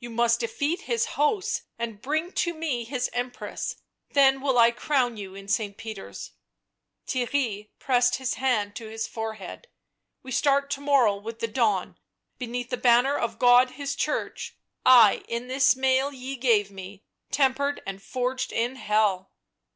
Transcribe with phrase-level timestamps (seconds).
[0.00, 3.76] You must defeat his hosts and bring to me his Empress,
[4.10, 5.76] then will I crown you in St.
[5.76, 6.32] Peter's."
[7.06, 9.68] Theirry pressed his hand to his forehead.
[10.24, 11.96] "We start to morrow with the dawn—
[12.40, 17.54] beneath the banner of God His Church; I, in this mail ye gave me, tem
[17.54, 19.30] pered and forged in Hell